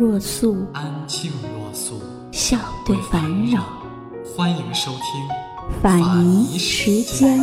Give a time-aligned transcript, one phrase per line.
[0.00, 2.00] 若素，安静若素，
[2.32, 3.62] 笑对烦扰。
[4.34, 5.28] 欢迎收听
[5.82, 7.38] 法尼时间。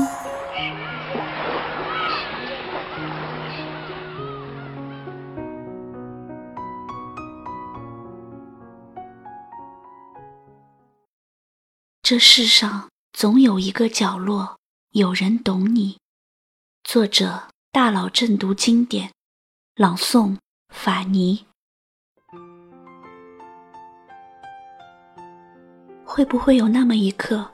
[12.02, 14.58] 这世上总有一个角落，
[14.94, 16.00] 有人懂你。
[16.84, 19.12] 作者：大佬正读经典，
[19.76, 20.38] 朗诵：
[20.74, 21.46] 法尼。
[26.08, 27.46] 会不会有那么一刻，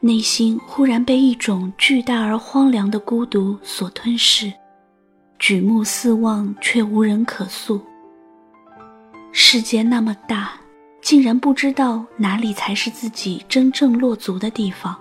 [0.00, 4.50] 内心忽然被一种巨大而荒凉的孤独所吞噬，
[5.38, 7.78] 举目四望却无人可诉？
[9.32, 10.52] 世界那么大。
[11.02, 14.94] 竟然不知道哪里才是自己真正落足的地方，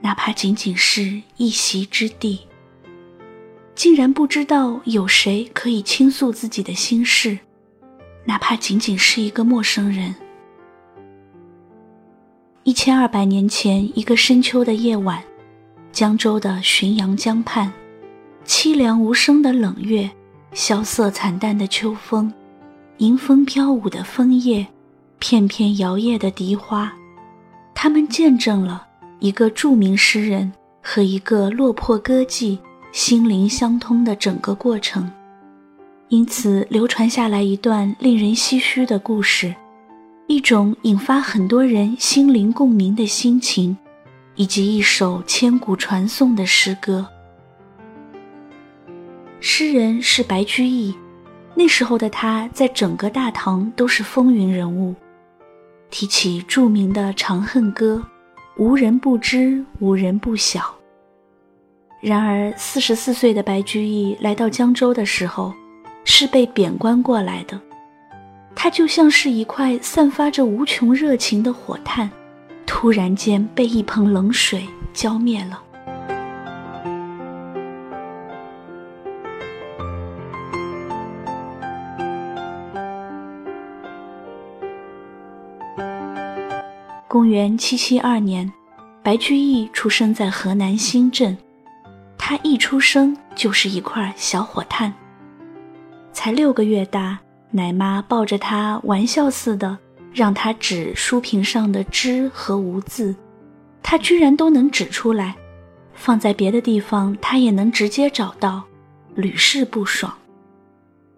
[0.00, 2.40] 哪怕仅仅是一席之地。
[3.74, 7.38] 竟然不知道有谁可以倾诉自己的心事，
[8.24, 10.14] 哪怕仅仅是一个陌生人。
[12.62, 15.22] 一千二百年前，一个深秋的夜晚，
[15.92, 17.72] 江州的浔阳江畔，
[18.44, 20.10] 凄凉无声的冷月，
[20.52, 22.30] 萧瑟惨淡的秋风，
[22.98, 24.66] 迎风飘舞的枫叶。
[25.18, 26.92] 片片摇曳的荻花，
[27.74, 28.86] 他们见证了
[29.20, 30.50] 一个著名诗人
[30.82, 32.58] 和一个落魄歌妓
[32.92, 35.10] 心灵相通的整个过程，
[36.08, 39.54] 因此流传下来一段令人唏嘘的故事，
[40.30, 43.76] 一种引发很多人心灵共鸣的心情，
[44.36, 47.04] 以及一首千古传颂的诗歌。
[49.40, 50.94] 诗人是白居易，
[51.56, 54.94] 那时候的他在整个大唐都是风云人物。
[55.90, 58.00] 提起著名的《长恨歌》，
[58.62, 60.72] 无人不知，无人不晓。
[62.00, 65.52] 然而，四十四岁的白居易来到江州的时候，
[66.04, 67.60] 是被贬官过来的。
[68.62, 72.10] 他就像是一块散发着无穷热情的火炭，
[72.66, 75.62] 突然间被一盆冷水浇灭了。
[87.08, 88.52] 公元七七二年，
[89.02, 91.34] 白居易出生在河南新郑。
[92.18, 94.92] 他一出生就是一块小火炭。
[96.12, 97.18] 才六个月大，
[97.50, 99.78] 奶妈抱着他，玩笑似的
[100.12, 103.14] 让他指书屏上的“之”和“无”字，
[103.82, 105.34] 他居然都能指出来。
[105.94, 108.62] 放在别的地方，他也能直接找到，
[109.14, 110.12] 屡试不爽。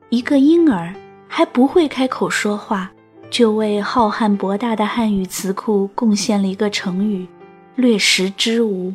[0.09, 0.95] 一个婴儿
[1.29, 2.91] 还不会开口说话。
[3.31, 7.27] 就为浩瀚博大的汉语词库贡献了一个成语
[7.77, 8.95] “略识之无”。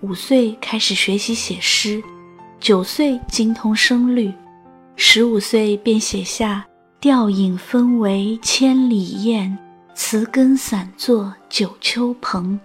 [0.00, 2.02] 五岁开始学习写诗，
[2.58, 4.32] 九岁精通声律，
[4.98, 6.66] 十五岁便写下
[6.98, 9.56] “吊影分为千里雁，
[9.94, 12.58] 词根散作九秋蓬。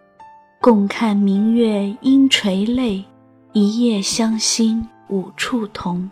[0.61, 3.03] 共看明月应垂泪，
[3.51, 6.09] 一夜相心五处同。”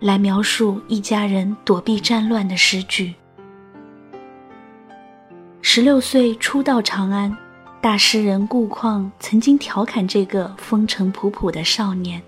[0.00, 3.14] 来描述一家人躲避战乱的诗句。
[5.62, 7.34] 十六岁初到长安，
[7.80, 12.20] 大诗人顾况曾经调侃这个风尘仆仆的少年：“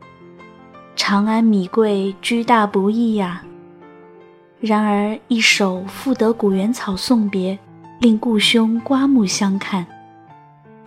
[0.96, 3.42] 长安米贵，居大不易呀。”
[4.60, 7.54] 然而一首《赋得古原草送别》，
[8.00, 9.86] 令顾兄刮目相看：“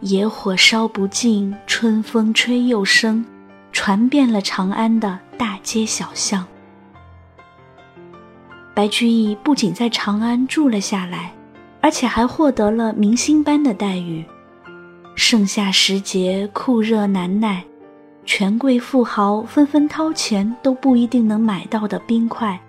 [0.01, 3.23] 野火烧不尽，春风吹又生”，
[3.71, 6.45] 传遍了长安的大街小巷。
[8.73, 11.33] 白居易不仅在长安住了下来，
[11.81, 14.25] 而且还获得了明星般的待遇。
[15.15, 17.63] 盛夏时节酷热难耐，
[18.27, 22.59] 权贵富豪纷纷掏钱都不一定能买到的冰块，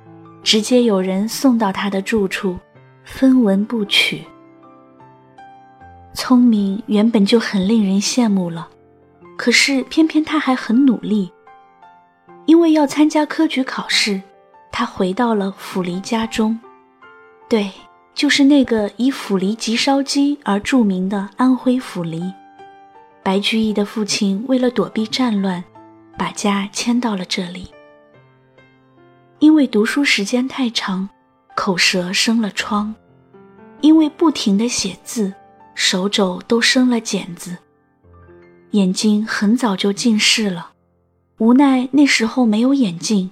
[0.45, 2.57] 直接有人送到他的住处，
[3.03, 4.23] 分文不取。
[6.15, 8.69] 聪明原本就很令人羡慕了，
[9.37, 11.33] 可是偏偏他还很努力，
[12.47, 14.23] 因为要参加科举考试。
[14.71, 16.57] 他回到了府离家中，
[17.49, 17.69] 对，
[18.15, 22.33] 就是那个以府离急烧鸡而著名的安徽府离。
[23.23, 25.63] 白居易的父亲为了躲避战乱，
[26.17, 27.71] 把家迁到了这里。
[29.39, 31.09] 因为读书时间太长，
[31.55, 32.95] 口舌生了疮，
[33.81, 35.33] 因为不停的写字，
[35.75, 37.57] 手肘都生了茧子。
[38.73, 40.73] 眼睛很早就近视了，
[41.39, 43.31] 无奈那时候没有眼镜，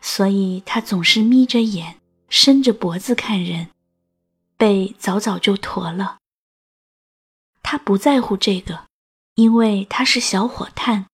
[0.00, 1.96] 所以他总是眯着眼，
[2.28, 3.68] 伸着脖子看人，
[4.56, 6.18] 背早早就驼了。
[7.62, 8.84] 他不在乎这个，
[9.38, 11.06] 因为他是小火炭，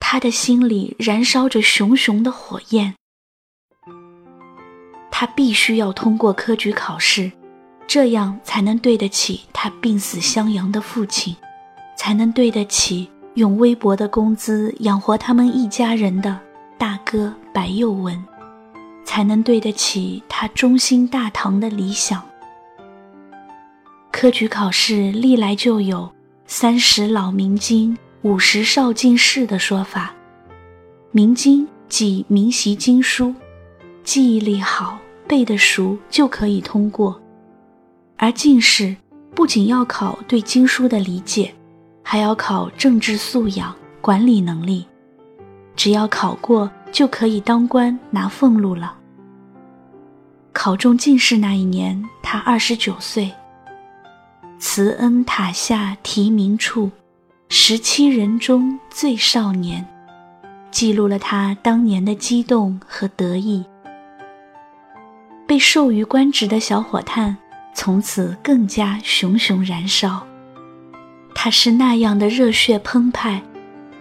[0.00, 2.96] 他的心里燃烧着熊熊的火焰。
[5.12, 7.30] 他必须要通过科举考试，
[7.86, 11.36] 这样才能对得起他病死襄阳的父亲，
[11.96, 13.08] 才能对得起。
[13.34, 16.36] 用微薄的工资养活他们一家人的
[16.76, 18.20] 大哥白幼文，
[19.04, 22.20] 才能对得起他忠心大唐的理想。
[24.10, 26.10] 科举考试历来就有
[26.50, 30.14] “三十老明经，五十少进士”的说法。
[31.12, 33.34] 明经即明习经书，
[34.02, 37.12] 记忆力好、背得熟就可以通过；
[38.16, 38.96] 而进士
[39.34, 41.54] 不仅要考对经书的理解。
[42.02, 44.86] 还要考政治素养、管理能力，
[45.76, 48.96] 只要考过就可以当官拿俸禄了。
[50.54, 53.30] 考中进士那一年，他二十九岁。
[54.60, 56.90] 慈恩塔下题名处，
[57.48, 59.86] 十七人中最少年，
[60.72, 63.64] 记录了他当年的激动和得意。
[65.46, 67.36] 被授予官职的小火炭，
[67.72, 70.26] 从此更加熊熊燃烧。
[71.36, 73.40] 他是那样的热血澎湃，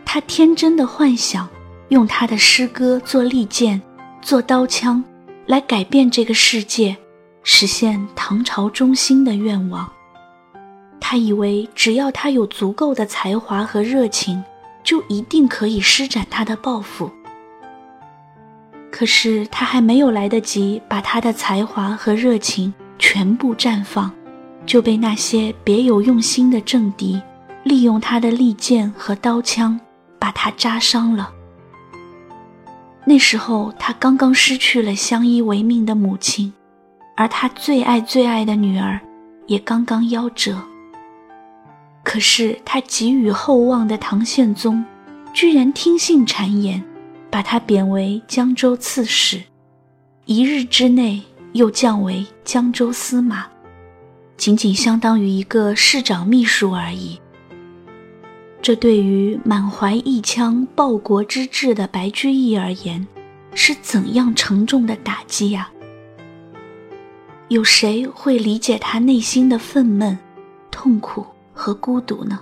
[0.03, 1.47] 他天真的幻想
[1.89, 3.79] 用他的诗歌做利剑、
[4.23, 5.03] 做刀枪，
[5.45, 6.97] 来改变这个世界，
[7.43, 9.87] 实现唐朝中兴的愿望。
[11.09, 14.43] 他以为只要他有足够的才华和热情，
[14.83, 17.09] 就一定可以施展他的抱负。
[18.91, 24.11] 可是他还没有来得及把他的才华和热情全部绽放。
[24.65, 27.21] 就被那些别有用心的政敌
[27.63, 29.79] 利用他的利剑和刀枪，
[30.19, 31.31] 把他扎伤了。
[33.05, 36.51] 那时候他刚刚失去了相依为命的母亲，
[37.15, 38.99] 而他最爱最爱的女儿
[39.45, 40.61] 也刚刚夭折。
[42.07, 44.81] 可是他寄予厚望的唐宪宗，
[45.33, 46.81] 居然听信谗言，
[47.29, 49.43] 把他贬为江州刺史，
[50.23, 51.21] 一日之内
[51.51, 53.45] 又降为江州司马。
[54.37, 57.19] 仅仅相当于一个市长秘书而已。
[58.61, 63.05] 这对于满怀一腔报国之志的白居易而言，
[63.53, 65.69] 是怎样沉重的打击呀？
[67.49, 70.17] 有谁会理解他内心的愤懑、
[70.71, 71.25] 痛苦
[71.57, 72.39] 和孤独呢？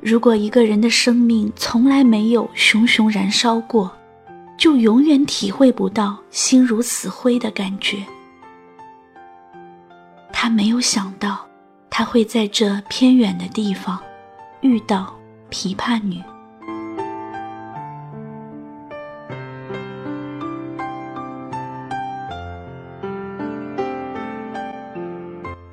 [0.00, 3.90] 如果一个人的生命从来没有熊熊燃烧过，
[4.56, 7.98] 就永远体会不到心如死灰的感觉。
[10.32, 11.46] 他没有想到，
[11.88, 13.98] 他会在这偏远的地方
[14.60, 15.14] 遇到
[15.50, 16.22] 琵琶女。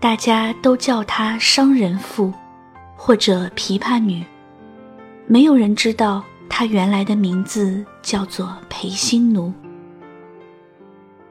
[0.01, 2.33] 大家都叫她商人妇，
[2.97, 4.25] 或者琵琶女，
[5.27, 9.53] 没有人知道她原来的名字叫做裴心奴。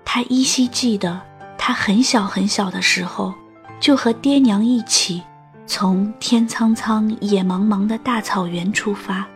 [0.04, 1.20] 他依稀记得。
[1.62, 3.34] 他很小很小的时候，
[3.78, 5.22] 就和爹娘一起，
[5.66, 9.26] 从天苍苍、野茫茫的大草原出发，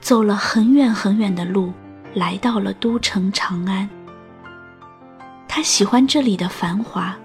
[0.00, 1.72] 走了很远很远的路，
[2.14, 3.88] 来到了都城长安。
[5.46, 7.16] 他喜欢这里的繁华，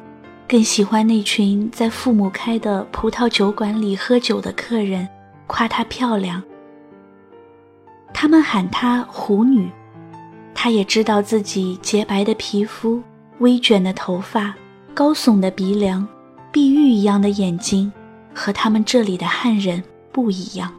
[0.48, 5.08] 更喜欢那群在父母开的葡萄酒馆里喝酒的客人，
[5.48, 6.42] 夸她漂亮。
[8.14, 9.70] 他们喊她狐女，
[10.54, 13.02] 她也知道自己洁白的皮肤。
[13.40, 14.54] 微卷的头发，
[14.94, 16.08] 高耸的鼻梁，
[16.52, 17.92] 碧玉一样的眼睛，
[18.34, 20.72] 和他们这里的汉人不一样。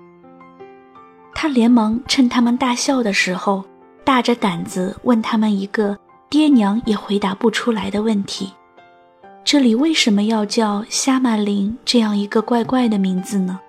[1.34, 3.64] 他连忙趁他们大笑的时候，
[4.04, 5.98] 大着胆子问他们一个
[6.30, 8.52] 爹娘也回答不出来的问题：
[9.44, 13.60] 这里为什么要叫虾马林这样一个怪怪的名字呢？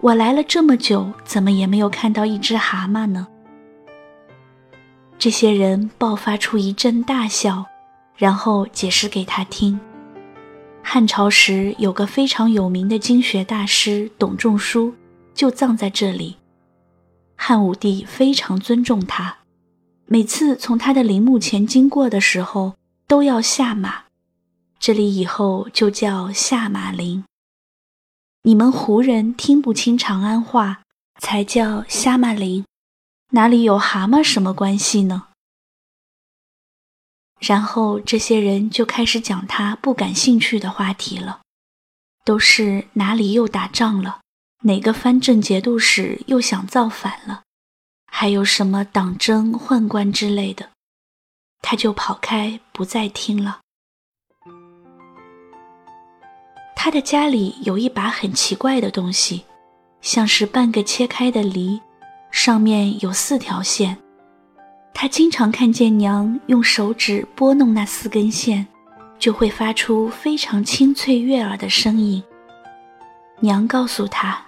[0.00, 3.26] 我来了这么久，怎么也没有看到一只蛤蟆呢？
[5.18, 7.64] 这些人爆发出一阵大笑。
[8.16, 9.80] 然后解释给他听，
[10.82, 14.92] 汉朝时有个非常有名的经学大师董仲舒，
[15.32, 16.36] 就葬在这里。
[17.34, 19.34] 汉武帝非常尊重他，
[20.04, 22.74] 每次从他的陵墓前经过的时候，
[23.06, 24.09] 都要下马。
[24.80, 27.22] 这里以后就叫下马陵。
[28.44, 30.84] 你们胡人听不清长安话，
[31.20, 32.64] 才叫虾马陵，
[33.32, 35.28] 哪里有蛤蟆什么关系呢？
[37.38, 41.42] 然后这些人就开始讲他不感兴趣的话题了，
[42.24, 44.22] 都是哪里又打仗了，
[44.62, 47.42] 哪个藩镇节度使又想造反了，
[48.06, 50.70] 还有什么党争、宦官之类的，
[51.60, 53.60] 他就跑开不再听了。
[56.82, 59.44] 他的家里有一把很奇怪的东西，
[60.00, 61.78] 像是半个切开的梨，
[62.30, 63.94] 上面有四条线。
[64.94, 68.66] 他经常看见娘用手指拨弄那四根线，
[69.18, 72.24] 就会发出非常清脆悦耳的声音。
[73.40, 74.42] 娘告诉他，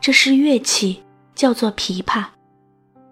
[0.00, 1.02] 这是乐器，
[1.34, 2.24] 叫做琵琶，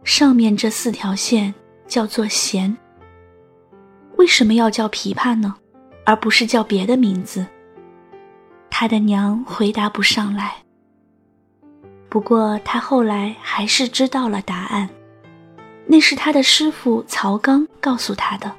[0.02, 1.52] 上面这四条线
[1.86, 2.74] 叫做弦。
[4.16, 5.54] 为什么要叫琵琶呢，
[6.06, 7.46] 而不是叫别的名字？
[8.74, 10.54] 他的娘回答不上来。
[12.08, 14.88] 不过他后来还是知道了答案。
[15.86, 18.50] 那是他的师傅曹刚告诉他的。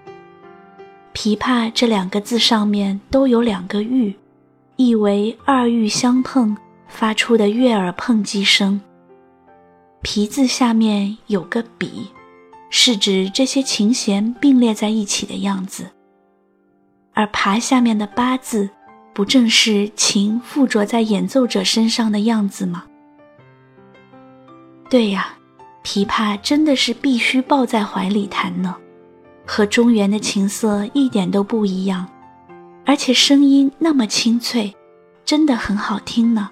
[1.15, 4.13] 琵琶这两个字上面都有两个玉，
[4.75, 6.55] 意为二玉相碰
[6.87, 8.79] 发出的悦耳碰击声。
[10.03, 12.07] 皮字下面有个比，
[12.69, 15.89] 是指这些琴弦并列在一起的样子。
[17.13, 18.69] 而爬下面的八字，
[19.13, 22.83] 不正是琴附着在演奏者身上的样子吗？
[24.89, 25.35] 对呀。
[25.85, 28.73] 琵琶真的是必须抱在怀里弹呢，
[29.45, 32.07] 和中原的琴瑟一点都不一样，
[32.85, 34.73] 而且声音那么清脆，
[35.25, 36.49] 真的很好听呢。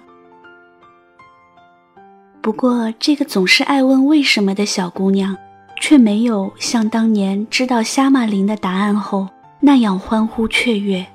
[2.42, 5.34] 不过，这个总是爱问为什么的小姑娘，
[5.80, 9.26] 却没有像当年知道虾马林的答案后
[9.60, 11.06] 那样欢呼雀跃。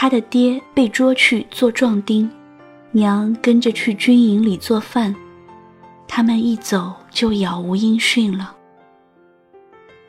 [0.00, 2.30] 他的爹被捉去做壮丁，
[2.92, 5.12] 娘跟着去军营里做饭。
[6.06, 8.54] 他们一走就杳无音讯了。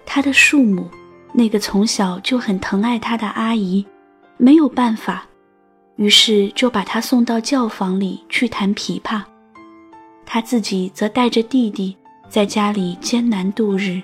[0.06, 0.88] 他的树母，
[1.34, 3.84] 那个从小就很疼爱他的阿姨，
[4.38, 5.26] 没有办法，
[5.96, 9.24] 于是就把他送到教坊里去弹琵琶。
[10.24, 11.98] 他自己则带着弟弟
[12.30, 14.00] 在家里艰难度日。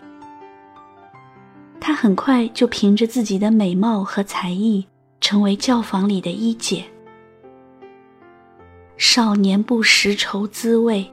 [1.79, 4.83] 他很快就凭着自己的美貌和才艺，
[5.19, 6.85] 成为教坊里的一姐。
[8.97, 11.05] 少年不识愁滋味。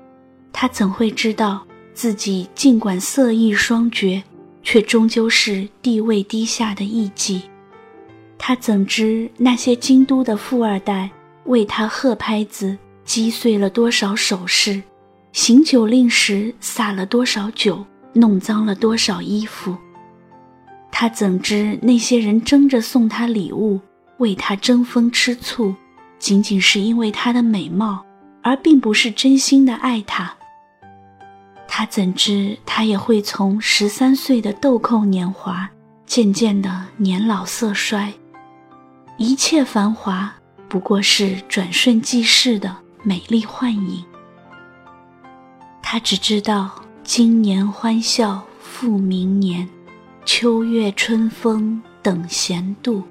[0.54, 4.23] 他怎会知道自己尽管色艺双绝，
[4.62, 7.40] 却终究是地位低下的艺妓？
[8.37, 11.11] 他怎知那些京都的富二代
[11.47, 14.82] 为他喝拍子，击碎了多少首饰，
[15.32, 19.75] 行酒令时洒了多少酒，弄脏了多少衣服？
[20.90, 23.80] 他怎知那些人争着送他礼物，
[24.23, 25.75] 为他争风吃醋，
[26.21, 28.05] 仅仅是因为她的美貌，
[28.41, 30.33] 而并不是真心的爱他？
[31.67, 35.69] 他怎知，他也会从十三岁的豆蔻年华，
[36.07, 38.12] 渐渐的年老色衰，
[39.17, 40.33] 一切繁华
[40.69, 44.05] 不过是转瞬即逝的美丽幻影。
[45.83, 46.71] 他只知道，
[47.02, 49.69] 今年欢笑复明年，
[50.25, 53.02] 秋月春风等闲度。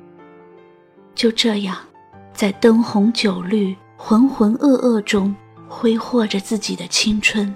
[1.22, 1.78] 就这样，
[2.34, 5.36] 在灯红酒绿、浑浑噩噩中，
[5.70, 7.56] 挥霍着自己的青春。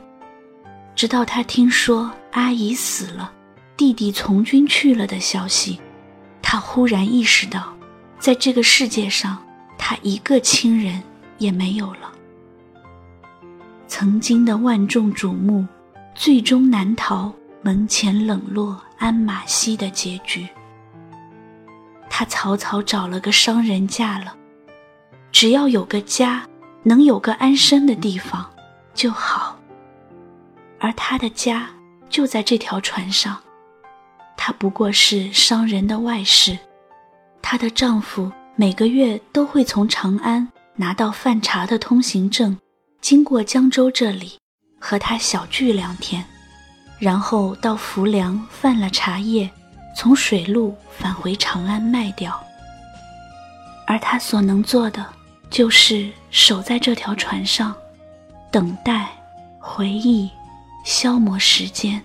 [0.95, 3.33] 直到他听说阿姨死了，
[3.75, 5.79] 弟弟从军去了的消息，
[6.43, 7.73] 他忽然意识到，
[8.19, 9.43] 在这个世界上，
[9.79, 11.01] 他一个亲人
[11.39, 12.11] 也没有了。
[13.87, 15.65] 曾经的万众瞩目，
[16.13, 20.47] 最终难逃门前冷落鞍马稀的结局。
[22.17, 24.33] 他草草找了个商人嫁了，
[25.33, 26.47] 只要有个家，
[26.81, 28.49] 能有个安身的地方，
[28.93, 29.59] 就好。
[30.79, 31.69] 而她的家
[32.09, 33.37] 就在这条船上，
[34.37, 36.57] 她不过是商人的外室。
[37.41, 42.57] 她的丈夫每个月都会从长安拿到贩茶的通行证，
[43.01, 44.39] 经过江州这里，
[44.79, 46.23] 和她小聚两天，
[46.97, 49.51] 然后到浮梁贩了茶叶，
[49.95, 52.39] 从水路返回长安卖掉。
[53.87, 55.05] 而他所能做的，
[55.49, 57.75] 就是守在这条船上，
[58.51, 59.09] 等待，
[59.59, 60.29] 回忆。
[60.83, 61.99] 消磨时间。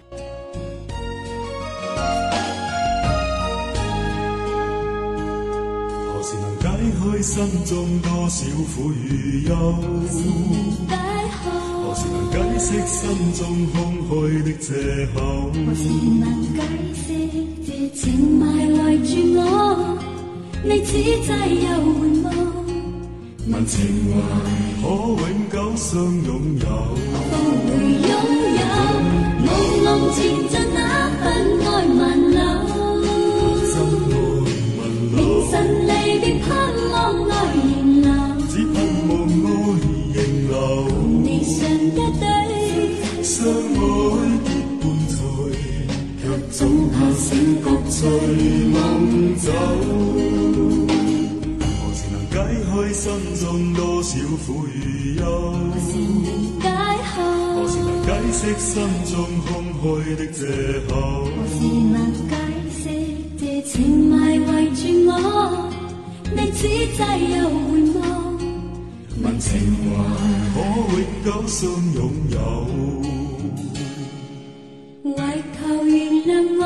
[6.07, 6.67] 何时能解
[6.99, 9.55] 开心中多少苦与忧？
[12.71, 13.75] 解释心中空
[14.31, 14.69] 虚的借
[15.13, 15.19] 口？
[15.53, 15.83] 何时
[16.21, 16.25] 能
[16.55, 16.57] 解
[16.95, 17.03] 释。
[17.67, 18.45] 这情埋
[18.85, 19.99] 围住我？
[20.63, 21.03] 你此际
[21.65, 21.67] 又
[21.99, 22.27] 回望，
[23.49, 23.75] 问情
[24.07, 24.15] 怀
[24.81, 26.29] 可永久相拥
[26.61, 26.67] 有？
[27.29, 27.33] 方
[27.67, 27.69] 会
[28.09, 28.11] 拥。
[29.43, 29.49] 朦
[29.83, 30.79] 胧前进那
[54.47, 54.51] 悔
[55.17, 55.23] 忧？
[55.81, 56.27] 是能
[56.61, 56.65] 解
[57.11, 57.15] 何
[57.65, 57.67] 渴？
[57.69, 58.71] 时能解释心
[59.07, 59.15] 中
[59.47, 59.49] 空
[60.03, 60.39] 虚的借
[60.89, 60.91] 口？
[61.25, 61.59] 何时
[61.93, 61.95] 能
[62.29, 62.33] 解
[62.73, 62.83] 释
[63.39, 63.73] 这情
[64.09, 65.11] 迷围住我？
[66.33, 66.61] 你只
[66.97, 67.69] 掣又回
[67.99, 68.03] 望，
[69.23, 69.49] 问情
[69.83, 69.89] 怀
[70.55, 70.57] 可
[70.97, 71.59] 永久相
[71.95, 71.99] 拥
[72.31, 72.37] 有？
[75.03, 75.19] 为
[75.59, 75.93] 求原
[76.25, 76.31] 谅
[76.61, 76.63] 我，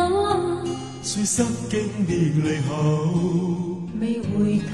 [1.02, 1.72] 说失经
[2.06, 2.72] 别离后，
[4.00, 4.68] 未回头，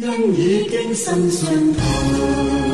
[0.00, 2.69] 因已经心伤痛。